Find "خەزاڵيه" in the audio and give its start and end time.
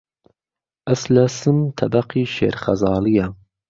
2.63-3.27